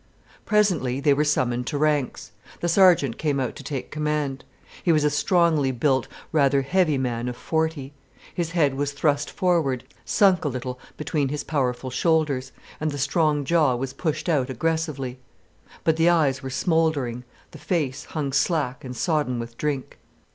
Presently 0.47 0.99
they 0.99 1.13
were 1.13 1.23
summoned 1.23 1.67
to 1.67 1.77
ranks. 1.77 2.31
The 2.59 2.67
sergeant 2.67 3.19
came 3.19 3.39
out 3.39 3.55
to 3.57 3.61
take 3.63 3.91
command. 3.91 4.43
He 4.81 4.91
was 4.91 5.03
a 5.03 5.11
strongly 5.11 5.71
built, 5.71 6.07
rather 6.31 6.63
heavy 6.63 6.97
man 6.97 7.29
of 7.29 7.37
forty. 7.37 7.93
His 8.33 8.49
head 8.49 8.73
was 8.73 8.93
thrust 8.93 9.29
forward, 9.29 9.83
sunk 10.03 10.43
a 10.43 10.47
little 10.47 10.79
between 10.97 11.29
his 11.29 11.43
powerful 11.43 11.91
shoulders, 11.91 12.51
and 12.79 12.89
the 12.89 12.97
strong 12.97 13.45
jaw 13.45 13.75
was 13.75 13.93
pushed 13.93 14.27
out 14.27 14.49
aggressively. 14.49 15.19
But 15.83 15.97
the 15.97 16.09
eyes 16.09 16.41
were 16.41 16.49
smouldering, 16.49 17.23
the 17.51 17.59
face 17.59 18.05
hung 18.05 18.33
slack 18.33 18.83
and 18.83 18.95
sodden 18.97 19.37
with 19.37 19.55
drink. 19.55 19.99